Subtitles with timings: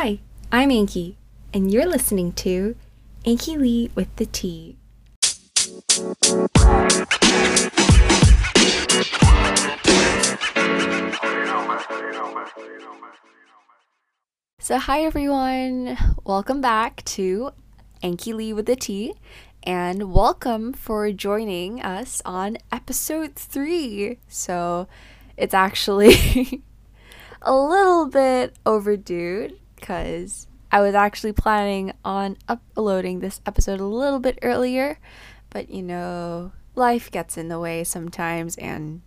[0.00, 0.20] Hi,
[0.52, 1.16] I'm Anki,
[1.52, 2.76] and you're listening to
[3.24, 4.76] Anki Lee with the T.
[14.60, 17.50] So, hi everyone, welcome back to
[18.00, 19.14] Anki Lee with the T,
[19.64, 24.20] and welcome for joining us on episode three.
[24.28, 24.86] So,
[25.36, 26.62] it's actually
[27.42, 34.18] a little bit overdue because I was actually planning on uploading this episode a little
[34.18, 34.98] bit earlier,
[35.50, 39.00] but you know, life gets in the way sometimes, and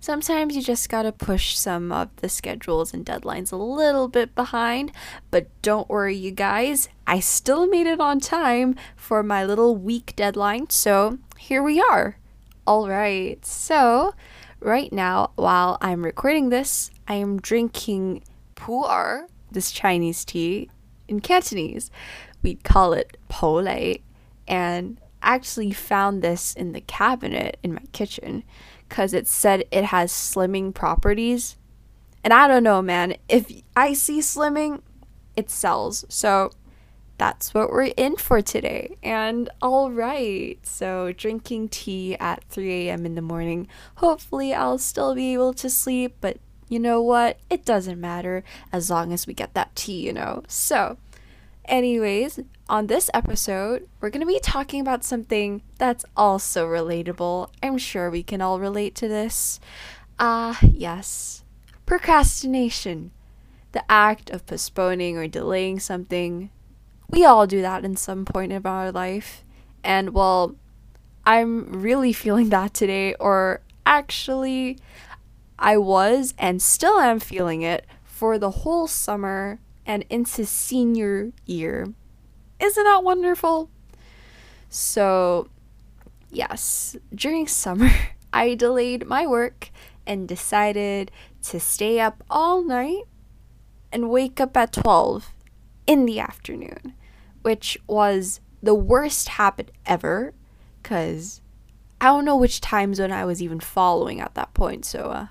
[0.00, 4.92] sometimes you just gotta push some of the schedules and deadlines a little bit behind.
[5.30, 10.14] But don't worry, you guys, I still made it on time for my little week
[10.16, 12.18] deadline, so here we are.
[12.66, 14.14] Alright, so
[14.60, 18.22] right now, while I'm recording this, I am drinking
[18.54, 20.70] pu'er, this Chinese tea,
[21.08, 21.90] in Cantonese.
[22.42, 23.66] We'd call it pole,
[24.46, 28.44] and actually found this in the cabinet in my kitchen
[28.88, 31.56] because it said it has slimming properties.
[32.24, 34.82] And I don't know, man, if I see slimming,
[35.36, 36.04] it sells.
[36.08, 36.50] So
[37.18, 38.96] that's what we're in for today.
[39.02, 43.04] And all right, so drinking tea at 3 a.m.
[43.04, 43.68] in the morning.
[43.96, 46.38] Hopefully, I'll still be able to sleep, but
[46.68, 47.38] you know what?
[47.50, 50.42] It doesn't matter as long as we get that tea, you know?
[50.48, 50.98] So,
[51.64, 57.50] anyways, on this episode, we're going to be talking about something that's also relatable.
[57.62, 59.60] I'm sure we can all relate to this.
[60.18, 61.44] Ah, uh, yes,
[61.86, 63.12] procrastination.
[63.72, 66.50] The act of postponing or delaying something.
[67.10, 69.44] We all do that in some point of our life.
[69.84, 70.56] And well,
[71.24, 74.78] I'm really feeling that today, or actually,
[75.58, 81.88] I was and still am feeling it for the whole summer and into senior year.
[82.60, 83.70] Isn't that wonderful?
[84.68, 85.48] So,
[86.30, 87.90] yes, during summer,
[88.32, 89.70] I delayed my work
[90.06, 91.10] and decided
[91.44, 93.04] to stay up all night
[93.92, 95.32] and wake up at 12
[95.86, 96.94] in the afternoon,
[97.42, 100.34] which was the worst habit ever
[100.82, 101.40] because
[102.00, 104.84] I don't know which time zone I was even following at that point.
[104.84, 105.26] So, uh,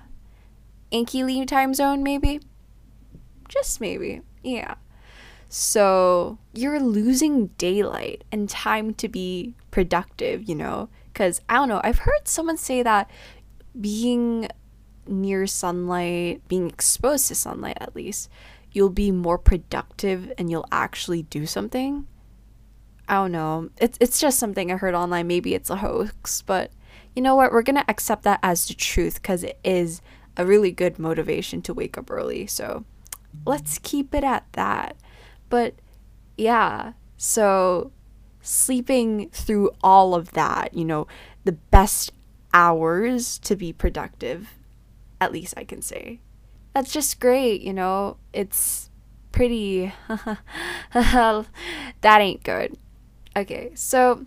[0.92, 2.40] Anki Lee time zone, maybe?
[3.48, 4.22] Just maybe.
[4.42, 4.74] Yeah.
[5.48, 10.88] So you're losing daylight and time to be productive, you know?
[11.12, 13.10] Because I don't know, I've heard someone say that
[13.78, 14.48] being
[15.06, 18.28] near sunlight, being exposed to sunlight at least,
[18.72, 22.06] you'll be more productive and you'll actually do something.
[23.08, 23.70] I don't know.
[23.80, 25.26] It's it's just something I heard online.
[25.26, 26.70] Maybe it's a hoax, but
[27.16, 27.52] you know what?
[27.52, 30.02] We're gonna accept that as the truth because it is
[30.38, 32.46] a really good motivation to wake up early.
[32.46, 32.84] So
[33.44, 34.96] let's keep it at that.
[35.50, 35.74] But
[36.36, 37.90] yeah, so
[38.40, 41.06] sleeping through all of that, you know,
[41.44, 42.12] the best
[42.54, 44.54] hours to be productive,
[45.20, 46.20] at least I can say.
[46.74, 48.18] That's just great, you know.
[48.32, 48.90] It's
[49.32, 49.92] pretty.
[50.92, 51.44] that
[52.04, 52.76] ain't good.
[53.36, 54.24] Okay, so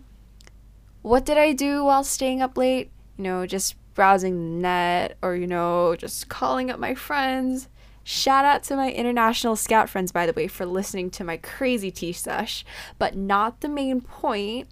[1.02, 2.90] what did I do while staying up late?
[3.16, 7.68] You know, just browsing the net or, you know, just calling up my friends.
[8.04, 11.90] Shout out to my international scout friends, by the way, for listening to my crazy
[11.90, 12.64] tea sesh,
[12.98, 14.68] but not the main point.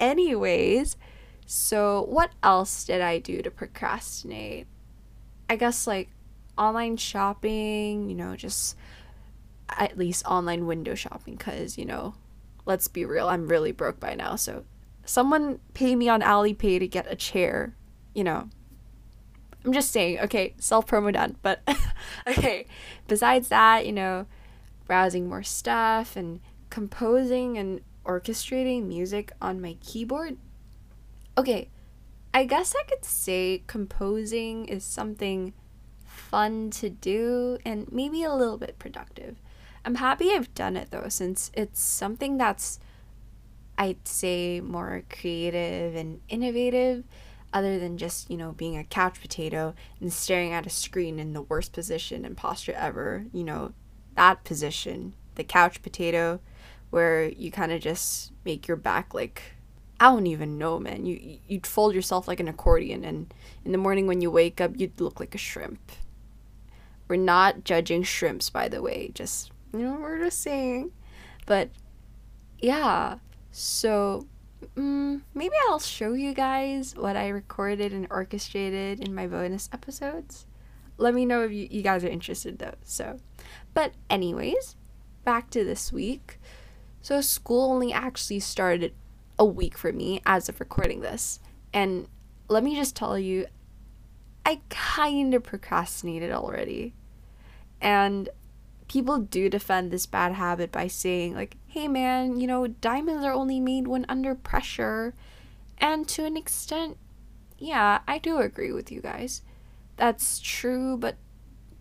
[0.00, 0.96] Anyways,
[1.46, 4.66] so what else did I do to procrastinate?
[5.48, 6.08] I guess like
[6.58, 8.76] online shopping, you know, just
[9.68, 12.14] at least online window shopping, because, you know,
[12.64, 14.34] let's be real, I'm really broke by now.
[14.34, 14.64] So
[15.04, 17.75] someone pay me on Alipay to get a chair
[18.16, 18.48] you know,
[19.64, 21.36] I'm just saying, okay, self promo done.
[21.42, 21.60] But
[22.26, 22.66] okay,
[23.06, 24.26] besides that, you know,
[24.86, 26.40] browsing more stuff and
[26.70, 30.38] composing and orchestrating music on my keyboard.
[31.36, 31.68] Okay,
[32.32, 35.52] I guess I could say composing is something
[36.06, 39.36] fun to do and maybe a little bit productive.
[39.84, 42.80] I'm happy I've done it though, since it's something that's,
[43.76, 47.04] I'd say, more creative and innovative
[47.52, 51.32] other than just, you know, being a couch potato and staring at a screen in
[51.32, 53.72] the worst position and posture ever, you know,
[54.16, 56.40] that position, the couch potato,
[56.90, 59.42] where you kind of just make your back like
[59.98, 61.06] I don't even know, man.
[61.06, 63.32] You you'd fold yourself like an accordion, and
[63.64, 65.80] in the morning when you wake up, you'd look like a shrimp.
[67.08, 69.10] We're not judging shrimps, by the way.
[69.14, 70.92] Just you know, we're just saying.
[71.46, 71.70] But
[72.58, 73.18] yeah,
[73.52, 74.26] so
[74.76, 80.46] mm, maybe I'll show you guys what I recorded and orchestrated in my bonus episodes.
[80.98, 82.74] Let me know if you, you guys are interested though.
[82.84, 83.18] So,
[83.74, 84.76] but anyways,
[85.24, 86.40] back to this week.
[87.02, 88.94] So school only actually started
[89.38, 91.40] a week for me as of recording this.
[91.72, 92.08] And
[92.48, 93.46] let me just tell you,
[94.44, 96.94] I kind of procrastinated already.
[97.80, 98.28] And
[98.88, 103.32] people do defend this bad habit by saying, like, hey man, you know, diamonds are
[103.32, 105.14] only made when under pressure.
[105.78, 106.96] And to an extent,
[107.58, 109.42] yeah, I do agree with you guys.
[109.96, 111.16] That's true, but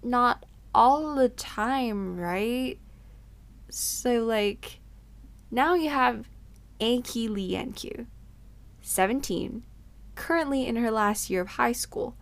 [0.03, 2.77] not all the time, right?
[3.69, 4.79] So, like,
[5.51, 6.27] now you have
[6.79, 8.05] Anki Lee Enkyu,
[8.81, 9.63] 17,
[10.15, 12.15] currently in her last year of high school,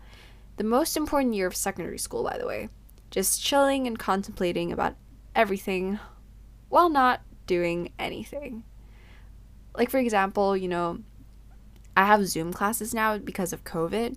[0.57, 2.69] the most important year of secondary school, by the way,
[3.13, 4.95] just chilling and contemplating about
[5.35, 5.99] everything
[6.69, 8.63] while not doing anything.
[9.77, 10.97] Like, for example, you know,
[11.95, 14.15] I have Zoom classes now because of COVID.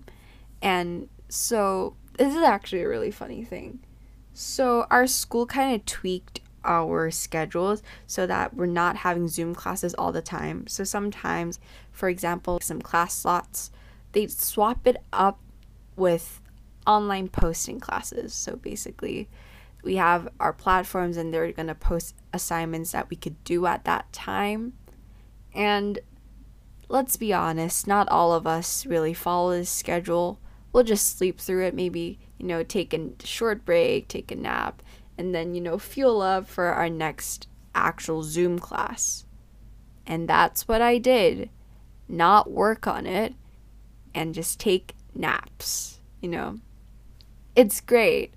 [0.63, 3.81] And so this is actually a really funny thing.
[4.33, 9.93] So our school kind of tweaked our schedules so that we're not having Zoom classes
[9.93, 10.65] all the time.
[10.65, 11.59] So sometimes,
[11.91, 13.69] for example, some class slots,
[14.13, 15.39] they swap it up
[15.95, 16.41] with
[16.87, 18.33] online posting classes.
[18.33, 19.29] So basically,
[19.83, 23.83] we have our platforms and they're going to post assignments that we could do at
[23.85, 24.73] that time.
[25.53, 25.99] And
[26.89, 30.39] let's be honest, not all of us really follow this schedule.
[30.71, 34.81] We'll just sleep through it, maybe, you know, take a short break, take a nap,
[35.17, 39.25] and then, you know, fuel up for our next actual Zoom class.
[40.05, 41.49] And that's what I did.
[42.07, 43.33] Not work on it
[44.13, 46.59] and just take naps, you know.
[47.57, 48.35] It's great.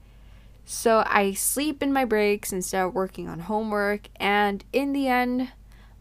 [0.65, 5.53] So I sleep in my breaks instead of working on homework, and in the end,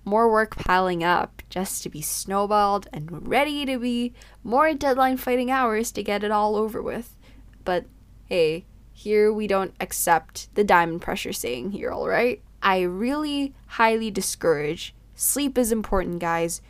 [0.05, 5.51] more work piling up just to be snowballed and ready to be more deadline fighting
[5.51, 7.17] hours to get it all over with.
[7.65, 7.87] But
[8.25, 8.63] hey,
[8.93, 12.41] here we don't accept the diamond pressure saying here, alright?
[12.63, 16.61] I really highly discourage sleep is important, guys.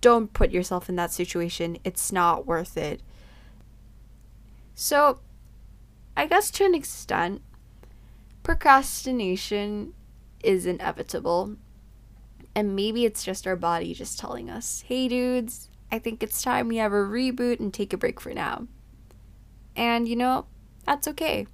[0.00, 3.02] Don't put yourself in that situation, it's not worth it.
[4.76, 5.18] So,
[6.18, 7.42] I guess to an extent,
[8.42, 9.94] procrastination
[10.42, 11.54] is inevitable
[12.56, 16.66] and maybe it's just our body just telling us, hey dudes, I think it's time
[16.66, 18.66] we have a reboot and take a break for now.
[19.76, 20.46] And you know,
[20.84, 21.46] that's okay.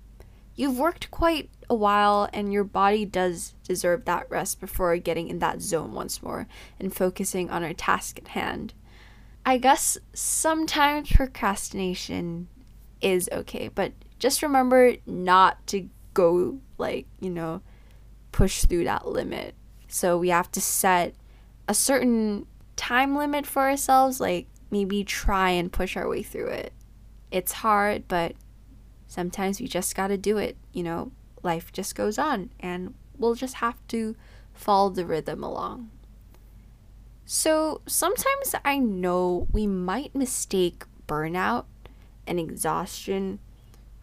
[0.57, 5.41] You've worked quite a while, and your body does deserve that rest before getting in
[5.41, 6.47] that zone once more
[6.81, 8.73] and focusing on our task at hand.
[9.45, 12.49] I guess sometimes procrastination
[13.03, 13.93] is okay, but
[14.25, 17.61] just remember not to go, like, you know,
[18.33, 19.55] push through that limit
[19.95, 21.15] so we have to set
[21.69, 26.73] a certain time limit for ourselves, like maybe try and push our way through it.
[27.31, 28.35] It's hard, but
[29.07, 30.57] sometimes we just got to do it.
[30.73, 31.13] You know,
[31.45, 34.17] life just goes on and we'll just have to
[34.53, 35.91] follow the rhythm along.
[37.25, 41.67] So sometimes I know we might mistake burnout
[42.27, 43.39] and exhaustion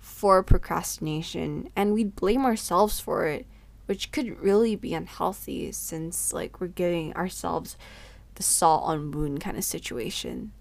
[0.02, 3.46] for procrastination and we'd blame ourselves for it
[3.92, 7.76] which could really be unhealthy since like we're giving ourselves
[8.36, 10.54] the salt on wound kind of situation.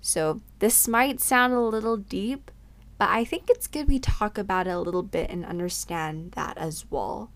[0.00, 2.50] So this might sound a little deep,
[2.96, 6.56] but I think it's good we talk about it a little bit and understand that
[6.58, 7.32] as well.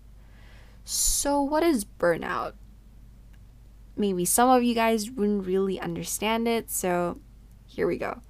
[0.85, 2.53] So what is burnout?
[3.97, 7.19] Maybe some of you guys wouldn't really understand it, so
[7.67, 8.21] here we go.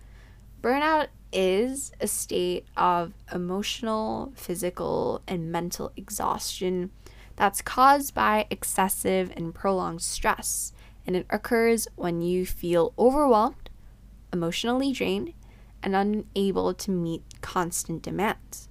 [0.63, 6.91] Burnout is a state of emotional, physical, and mental exhaustion
[7.35, 10.73] that's caused by excessive and prolonged stress,
[11.05, 13.69] and it occurs when you feel overwhelmed,
[14.31, 15.33] emotionally drained,
[15.81, 18.69] and unable to meet constant demands.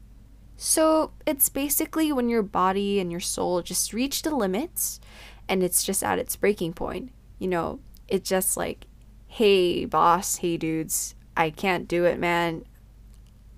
[0.57, 5.01] So it's basically when your body and your soul just reach the limits
[5.49, 7.13] and it's just at its breaking point.
[7.39, 8.87] You know, it's just like,
[9.27, 12.67] hey, boss, hey, dudes, I can't do it, man.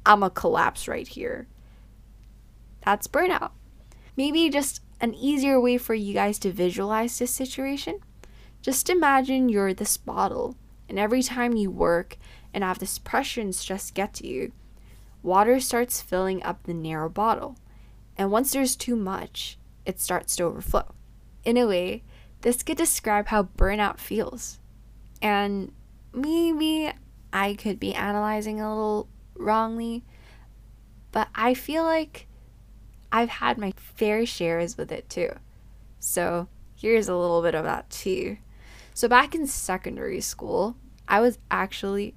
[0.07, 1.49] I'm a collapse right here.
[2.85, 3.51] That's burnout.
[4.17, 7.99] Maybe just an easier way for you guys to visualize this situation?
[8.61, 10.57] Just imagine you're this bottle,
[10.89, 12.17] and every time you work
[12.55, 14.53] and have this pressure and stress get to you,
[15.25, 17.57] water starts filling up the narrow bottle.
[18.17, 20.95] And once there's too much, it starts to overflow.
[21.45, 22.05] In a way,
[22.43, 24.61] this could describe how burnout feels.
[25.21, 25.73] And
[26.13, 26.93] maybe
[27.33, 30.05] I could be analyzing a little wrongly,
[31.11, 32.27] but I feel like
[33.11, 35.31] I've had my fair shares with it too.
[35.99, 38.39] So here's a little bit of that too.
[38.95, 40.77] So back in secondary school,
[41.09, 42.15] I was actually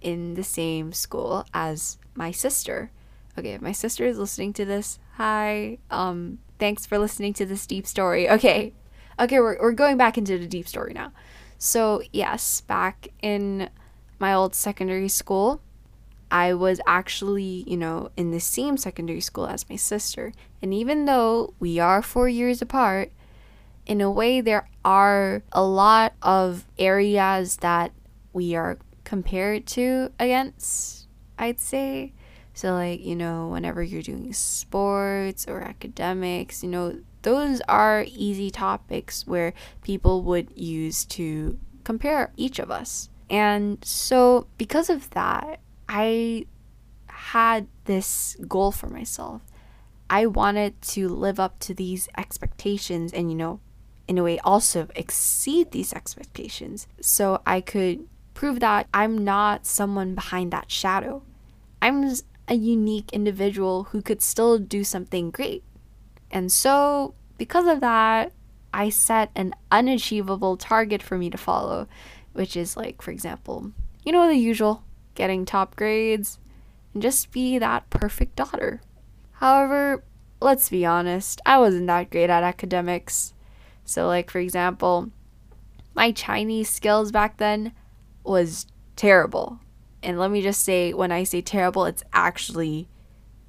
[0.00, 2.90] in the same school as my sister.
[3.38, 5.78] Okay, if my sister is listening to this, hi.
[5.90, 8.28] Um, Thanks for listening to this deep story.
[8.30, 8.72] Okay.
[9.18, 11.12] Okay, we're, we're going back into the deep story now.
[11.58, 13.70] So, yes, back in
[14.18, 15.60] my old secondary school,
[16.30, 20.32] I was actually, you know, in the same secondary school as my sister.
[20.60, 23.12] And even though we are four years apart,
[23.86, 27.92] in a way, there are a lot of areas that
[28.32, 31.06] we are compared to against,
[31.38, 32.12] I'd say.
[32.52, 38.50] So, like, you know, whenever you're doing sports or academics, you know, those are easy
[38.50, 43.10] topics where people would use to compare each of us.
[43.28, 46.46] And so, because of that, I
[47.06, 49.42] had this goal for myself.
[50.08, 53.60] I wanted to live up to these expectations and, you know,
[54.06, 60.14] in a way also exceed these expectations so I could prove that I'm not someone
[60.14, 61.22] behind that shadow.
[61.82, 62.14] I'm
[62.48, 65.64] a unique individual who could still do something great.
[66.30, 68.32] And so, because of that,
[68.72, 71.88] I set an unachievable target for me to follow,
[72.36, 73.72] which is like, for example,
[74.04, 76.38] you know, the usual getting top grades,
[76.92, 78.80] and just be that perfect daughter.
[79.32, 80.04] However,
[80.40, 83.32] let's be honest, I wasn't that great at academics.
[83.84, 85.10] So, like, for example,
[85.94, 87.72] my Chinese skills back then
[88.22, 88.66] was
[88.96, 89.60] terrible.
[90.02, 92.88] And let me just say, when I say terrible, it's actually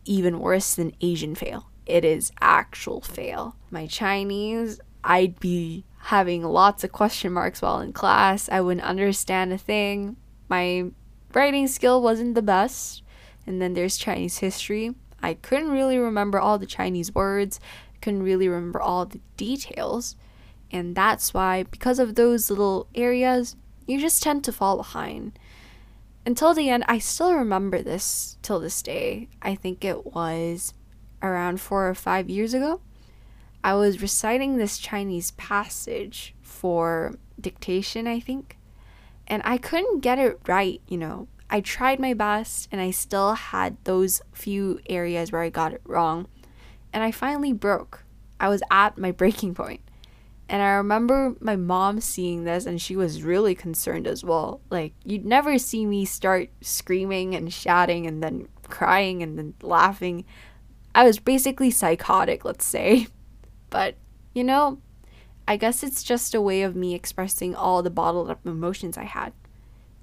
[0.06, 1.70] even worse than Asian fail.
[1.86, 3.56] It is actual fail.
[3.70, 8.47] My Chinese, I'd be having lots of question marks while in class.
[8.47, 10.15] I wouldn't understand a thing.
[10.47, 10.85] My
[11.33, 13.03] writing skill wasn't the best.
[13.45, 14.95] And then there's Chinese history.
[15.21, 17.59] I couldn't really remember all the Chinese words,
[18.01, 20.15] couldn't really remember all the details.
[20.71, 25.37] And that's why, because of those little areas, you just tend to fall behind.
[26.25, 29.27] Until the end, I still remember this till this day.
[29.41, 30.73] I think it was
[31.21, 32.79] around four or five years ago.
[33.67, 38.57] I was reciting this Chinese passage for dictation, I think
[39.27, 41.27] and I couldn't get it right, you know.
[41.50, 45.81] I tried my best and I still had those few areas where I got it
[45.86, 46.27] wrong.
[46.91, 48.03] And I finally broke.
[48.39, 49.81] I was at my breaking point.
[50.50, 54.62] And I remember my mom seeing this and she was really concerned as well.
[54.69, 60.24] Like, you'd never see me start screaming and shouting and then crying and then laughing.
[60.95, 63.07] I was basically psychotic, let's say.
[63.69, 63.95] But,
[64.33, 64.79] you know,
[65.47, 69.05] I guess it's just a way of me expressing all the bottled up emotions I
[69.05, 69.33] had.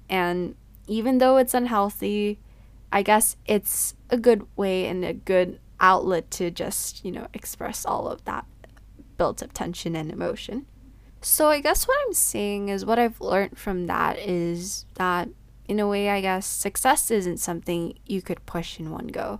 [0.09, 0.55] And
[0.87, 2.39] even though it's unhealthy,
[2.91, 7.85] I guess it's a good way and a good outlet to just, you know, express
[7.85, 8.45] all of that
[9.17, 10.65] built up tension and emotion.
[11.21, 15.29] So I guess what I'm saying is what I've learned from that is that
[15.67, 19.39] in a way I guess success isn't something you could push in one go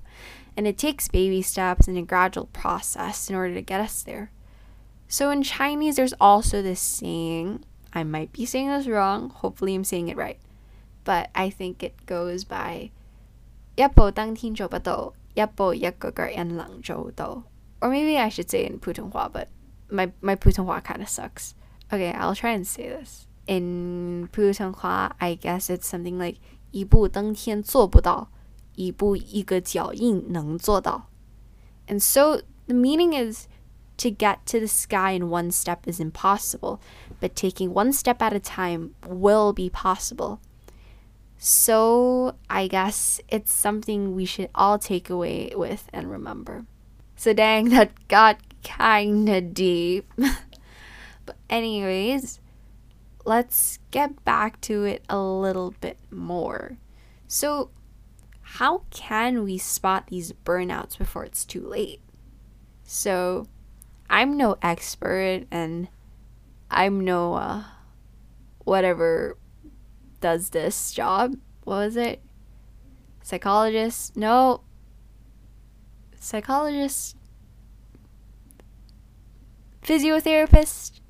[0.57, 4.31] And it takes baby steps and a gradual process in order to get us there.
[5.09, 7.65] So in Chinese, there's also this saying.
[7.93, 9.31] I might be saying this wrong.
[9.31, 10.39] Hopefully, I'm saying it right.
[11.03, 12.91] But I think it goes by
[13.77, 17.45] 一步登天做不到，一步一个个人能做到.
[17.81, 19.47] Or maybe I should say it in 普通话, but
[19.89, 21.53] my, my 普通话 kind of sucks.
[21.91, 23.27] Okay, I'll try and say this.
[23.47, 26.37] In 普通话, I guess it's something like
[26.71, 28.29] 一步登天做不到，
[28.75, 31.07] 一步一个脚印能做到.
[31.87, 33.47] And so the meaning is
[33.99, 36.81] to get to the sky in one step is impossible,
[37.21, 40.39] but taking one step at a time will be possible.
[41.43, 46.67] So, I guess it's something we should all take away with and remember.
[47.17, 50.13] So, dang, that got kinda deep.
[51.27, 52.41] but, anyways,
[53.25, 56.77] let's get back to it a little bit more.
[57.27, 57.71] So,
[58.56, 62.00] how can we spot these burnouts before it's too late?
[62.84, 63.48] So,
[64.10, 65.90] I'm no expert and
[66.72, 67.64] I'm no uh,
[68.64, 69.38] whatever
[70.22, 71.36] does this job.
[71.66, 72.22] What was it?
[73.22, 74.16] Psychologist?
[74.16, 74.62] No.
[76.18, 77.18] Psychologist?
[79.82, 81.02] Physiotherapist?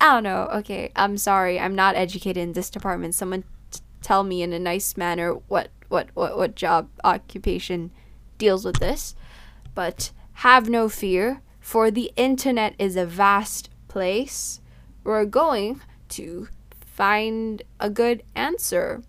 [0.00, 0.48] I don't know.
[0.54, 1.60] Okay, I'm sorry.
[1.60, 3.14] I'm not educated in this department.
[3.14, 7.90] Someone t- tell me in a nice manner what what what what job occupation
[8.38, 9.14] deals with this.
[9.74, 14.60] But have no fear for the internet is a vast place.
[15.04, 15.80] We're going
[16.10, 16.48] to
[16.86, 19.02] find a good answer.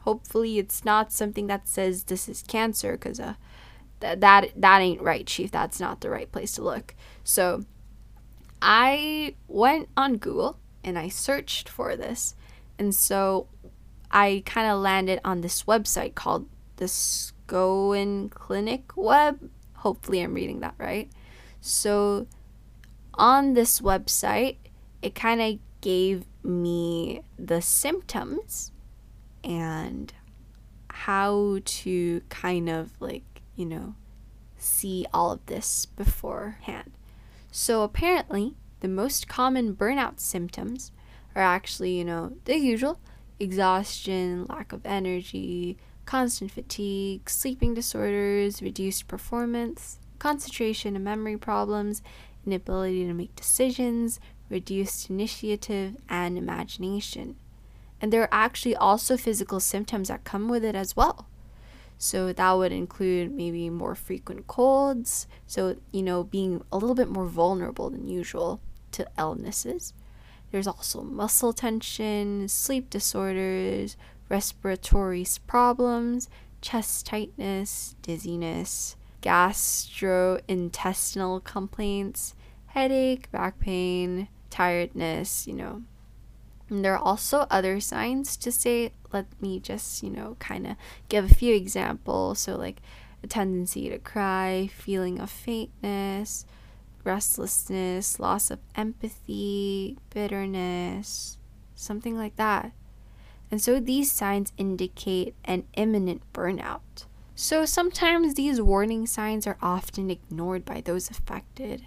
[0.00, 3.34] Hopefully, it's not something that says this is cancer, because uh,
[4.00, 5.50] th- that that ain't right, chief.
[5.50, 6.94] That's not the right place to look.
[7.22, 7.64] So,
[8.60, 12.34] I went on Google and I searched for this,
[12.78, 13.48] and so
[14.14, 19.50] I kind of landed on this website called the Scone Clinic Web.
[19.74, 21.10] Hopefully, I'm reading that right.
[21.60, 22.28] So
[23.14, 24.56] on this website,
[25.02, 28.70] it kind of gave me the symptoms
[29.42, 30.14] and
[30.90, 33.96] how to kind of like, you know,
[34.56, 36.92] see all of this beforehand.
[37.50, 40.92] So apparently, the most common burnout symptoms
[41.34, 43.00] are actually, you know, the usual
[43.40, 45.76] exhaustion, lack of energy,
[46.06, 52.02] constant fatigue, sleeping disorders, reduced performance, concentration and memory problems,
[52.46, 57.36] inability to make decisions, reduced initiative, and imagination.
[58.00, 61.26] And there are actually also physical symptoms that come with it as well.
[61.96, 67.08] So that would include maybe more frequent colds, so, you know, being a little bit
[67.08, 68.60] more vulnerable than usual
[68.92, 69.94] to illnesses.
[70.54, 73.96] There's also muscle tension, sleep disorders,
[74.28, 76.28] respiratory problems,
[76.60, 85.82] chest tightness, dizziness, gastrointestinal complaints, headache, back pain, tiredness, you know.
[86.70, 90.76] And there are also other signs to say, let me just, you know, kind of
[91.08, 92.38] give a few examples.
[92.38, 92.80] So, like
[93.24, 96.46] a tendency to cry, feeling of faintness,
[97.04, 101.38] restlessness, loss of empathy, bitterness,
[101.74, 102.72] something like that.
[103.50, 107.06] And so these signs indicate an imminent burnout.
[107.36, 111.86] So sometimes these warning signs are often ignored by those affected,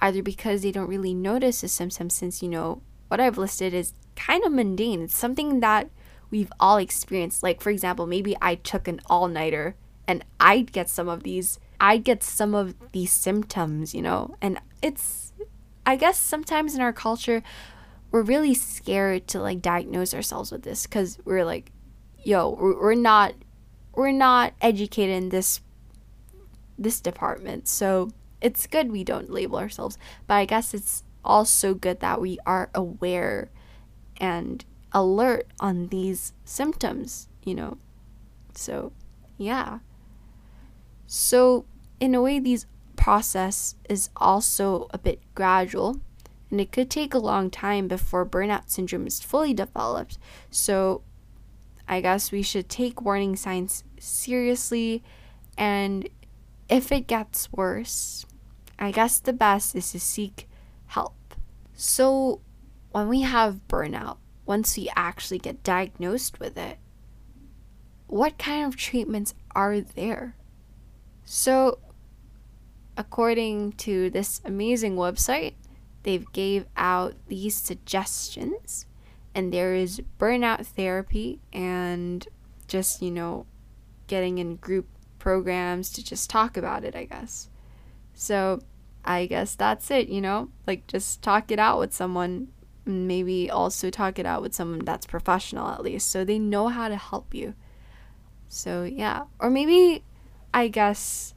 [0.00, 3.92] either because they don't really notice the symptoms, since, you know, what I've listed is
[4.16, 5.02] kind of mundane.
[5.02, 5.90] It's something that
[6.30, 7.42] we've all experienced.
[7.42, 9.76] Like, for example, maybe I took an all nighter
[10.08, 14.58] and I'd get some of these, I'd get some of these symptoms, you know, and
[14.82, 15.32] it's,
[15.84, 17.42] I guess sometimes in our culture,
[18.10, 21.72] we're really scared to like diagnose ourselves with this because we're like,
[22.24, 23.34] yo, we're not,
[23.94, 25.60] we're not educated in this,
[26.78, 27.68] this department.
[27.68, 32.38] So it's good we don't label ourselves, but I guess it's also good that we
[32.46, 33.50] are aware
[34.18, 37.78] and alert on these symptoms, you know.
[38.54, 38.92] So,
[39.36, 39.80] yeah.
[41.06, 41.64] So,
[42.00, 42.66] in a way, these
[42.96, 46.00] process is also a bit gradual
[46.50, 50.18] and it could take a long time before burnout syndrome is fully developed.
[50.50, 51.02] So,
[51.88, 55.02] I guess we should take warning signs seriously
[55.56, 56.08] and
[56.68, 58.26] if it gets worse,
[58.78, 60.48] I guess the best is to seek
[60.86, 61.34] help.
[61.74, 62.40] So,
[62.90, 66.78] when we have burnout, once we actually get diagnosed with it,
[68.06, 70.36] what kind of treatments are there?
[71.26, 71.78] So,
[72.96, 75.54] according to this amazing website,
[76.04, 78.86] they've gave out these suggestions
[79.34, 82.26] and there is burnout therapy and
[82.68, 83.44] just, you know,
[84.06, 84.86] getting in group
[85.18, 87.48] programs to just talk about it, I guess.
[88.14, 88.60] So,
[89.04, 90.50] I guess that's it, you know?
[90.64, 92.48] Like just talk it out with someone
[92.84, 96.88] maybe also talk it out with someone that's professional at least so they know how
[96.88, 97.52] to help you.
[98.48, 99.24] So, yeah.
[99.40, 100.04] Or maybe
[100.56, 101.34] I guess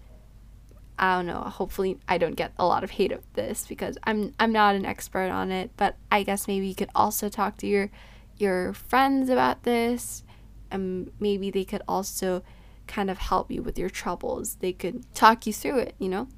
[0.97, 4.33] I don't know, hopefully I don't get a lot of hate of this because I'm
[4.39, 7.67] I'm not an expert on it, but I guess maybe you could also talk to
[7.67, 7.91] your
[8.37, 10.23] your friends about this
[10.71, 12.43] and maybe they could also
[12.87, 14.55] kind of help you with your troubles.
[14.55, 16.29] They could talk you through it, you know?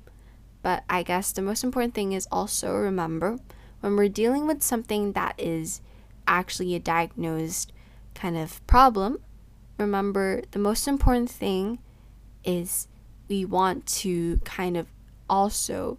[0.64, 3.38] But I guess the most important thing is also remember
[3.82, 5.82] when we're dealing with something that is
[6.28, 7.74] actually a diagnosed
[8.16, 9.20] kind of problem,
[9.78, 11.78] remember the most important thing
[12.44, 12.88] is
[13.28, 14.88] we want to kind of
[15.30, 15.98] also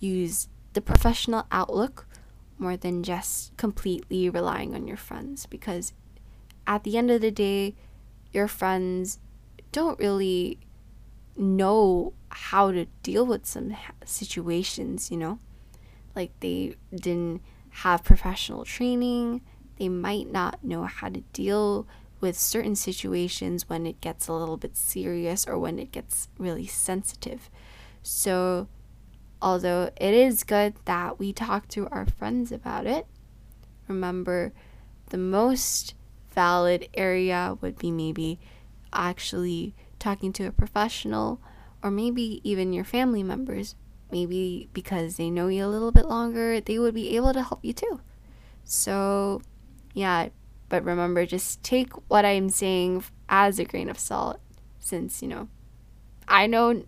[0.00, 2.06] use the professional outlook
[2.58, 5.92] more than just completely relying on your friends because
[6.66, 7.74] at the end of the day,
[8.32, 9.18] your friends
[9.72, 10.58] don't really
[11.36, 15.38] know how to deal with some situations, you know?
[16.14, 19.42] Like they didn't have professional training,
[19.78, 21.86] they might not know how to deal
[22.22, 26.66] with certain situations when it gets a little bit serious or when it gets really
[26.66, 27.50] sensitive.
[28.02, 28.68] So,
[29.42, 33.06] although it is good that we talk to our friends about it,
[33.88, 34.52] remember
[35.10, 35.94] the most
[36.30, 38.38] valid area would be maybe
[38.92, 41.40] actually talking to a professional
[41.82, 43.74] or maybe even your family members.
[44.12, 47.64] Maybe because they know you a little bit longer, they would be able to help
[47.64, 48.00] you too.
[48.62, 49.42] So,
[49.94, 50.28] yeah,
[50.72, 54.40] but remember, just take what I'm saying as a grain of salt,
[54.78, 55.48] since, you know,
[56.26, 56.84] I know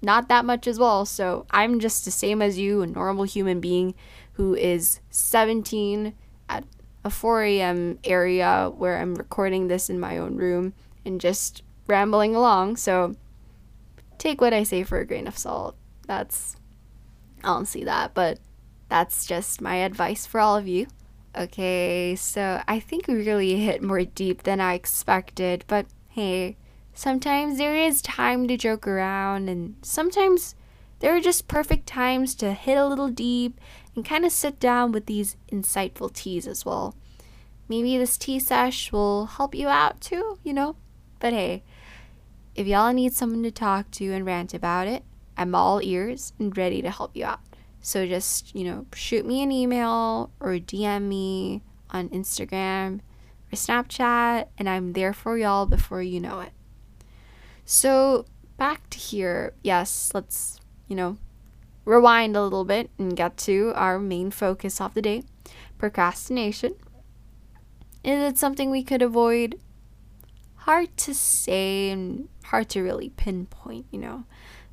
[0.00, 1.04] not that much as well.
[1.04, 3.96] So I'm just the same as you, a normal human being
[4.34, 6.14] who is 17
[6.48, 6.62] at
[7.02, 7.98] a 4 a.m.
[8.04, 10.72] area where I'm recording this in my own room
[11.04, 12.76] and just rambling along.
[12.76, 13.16] So
[14.16, 15.74] take what I say for a grain of salt.
[16.06, 16.54] That's,
[17.42, 18.38] I don't see that, but
[18.88, 20.86] that's just my advice for all of you.
[21.36, 26.56] Okay, so I think we really hit more deep than I expected, but hey,
[26.92, 30.54] sometimes there is time to joke around, and sometimes
[31.00, 33.60] there are just perfect times to hit a little deep
[33.96, 36.94] and kind of sit down with these insightful teas as well.
[37.68, 40.76] Maybe this tea sesh will help you out too, you know?
[41.18, 41.64] But hey,
[42.54, 45.02] if y'all need someone to talk to and rant about it,
[45.36, 47.40] I'm all ears and ready to help you out.
[47.84, 53.00] So just, you know, shoot me an email or DM me on Instagram
[53.52, 56.52] or Snapchat, and I'm there for y'all before you know it.
[57.66, 58.24] So,
[58.56, 59.52] back to here.
[59.62, 61.18] Yes, let's, you know,
[61.84, 65.22] rewind a little bit and get to our main focus of the day
[65.76, 66.76] procrastination.
[68.02, 69.60] Is it something we could avoid?
[70.54, 74.24] Hard to say and hard to really pinpoint, you know.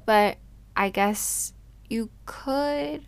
[0.05, 0.37] But
[0.77, 1.51] I guess
[1.91, 3.03] you could,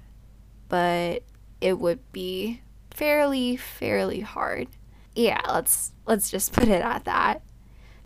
[0.67, 1.24] but
[1.62, 4.67] it would be fairly fairly hard.
[5.15, 7.41] Yeah, let's let's just put it at that.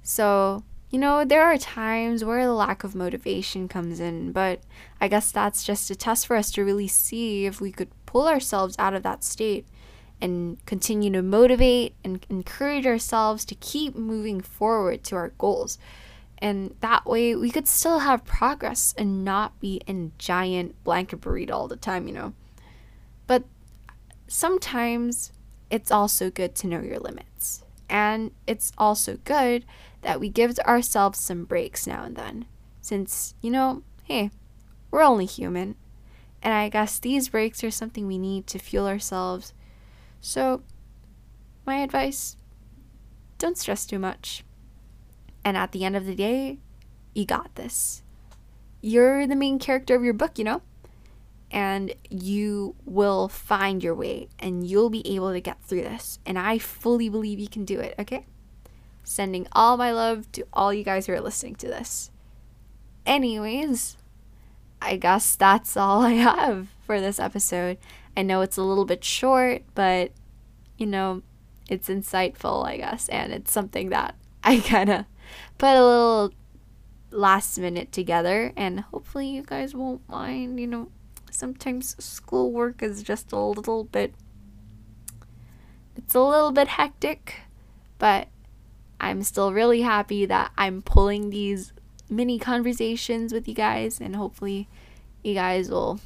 [0.03, 4.61] So, you know, there are times where the lack of motivation comes in, but
[5.01, 8.27] I guess that's just a test for us to really see if we could pull
[8.27, 9.65] ourselves out of that state
[10.21, 15.77] and continue to motivate and encourage ourselves to keep moving forward to our goals.
[16.39, 21.51] And that way we could still have progress and not be in giant blanket burrito
[21.51, 22.33] all the time, you know.
[23.25, 23.43] But
[24.27, 25.31] sometimes
[25.69, 27.63] it's also good to know your limits.
[27.89, 29.65] And it's also good
[30.01, 32.45] that we give ourselves some breaks now and then.
[32.81, 34.31] Since, you know, hey,
[34.91, 35.75] we're only human.
[36.41, 39.53] And I guess these breaks are something we need to fuel ourselves.
[40.21, 40.61] So,
[41.65, 42.37] my advice
[43.37, 44.43] don't stress too much.
[45.47, 46.57] And at the end of the day,
[47.13, 48.03] you got this.
[48.81, 50.61] You're the main character of your book, you know?
[51.49, 56.19] And you will find your way and you'll be able to get through this.
[56.25, 58.25] And I fully believe you can do it, okay?
[59.05, 62.11] Sending all my love to all you guys who are listening to this.
[63.05, 63.95] Anyways,
[64.81, 67.77] I guess that's all I have for this episode.
[68.17, 70.11] I know it's a little bit short, but
[70.77, 71.21] you know,
[71.69, 75.05] it's insightful, I guess, and it's something that I kind of
[75.57, 76.31] put a little
[77.11, 80.89] last minute together and hopefully you guys won't mind you know
[81.31, 84.13] sometimes schoolwork is just a little bit
[85.95, 87.41] it's a little bit hectic
[87.97, 88.27] but
[88.99, 91.71] i'm still really happy that i'm pulling these
[92.09, 94.67] mini conversations with you guys and hopefully
[95.23, 95.99] you guys will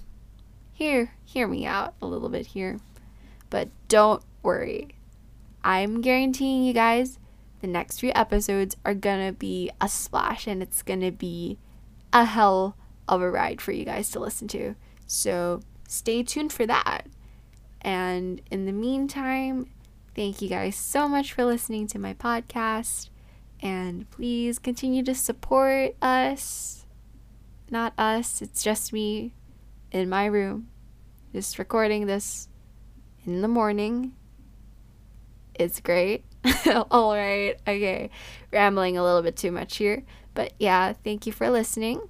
[0.82, 2.80] hear hear me out a little bit here.
[3.50, 4.96] But don't worry.
[5.64, 7.20] I'm guaranteeing you guys
[7.62, 11.58] the next few episodes are gonna be a splash and it's gonna be
[12.12, 12.76] a hell
[13.08, 14.76] of a ride for you guys to listen to.
[15.06, 17.08] So stay tuned for that.
[17.82, 19.70] And in the meantime,
[20.16, 23.10] thank you guys so much for listening to my podcast.
[23.62, 26.86] And please continue to support us.
[27.70, 29.34] Not us, it's just me
[29.92, 30.68] in my room,
[31.32, 32.50] just recording this
[33.26, 34.14] in the morning.
[35.56, 36.26] It's great.
[36.92, 37.56] All right.
[37.68, 38.10] Okay.
[38.52, 40.04] Rambling a little bit too much here.
[40.34, 42.02] But yeah, thank you for listening.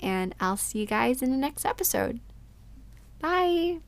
[0.00, 2.20] And I'll see you guys in the next episode.
[3.20, 3.80] Bye.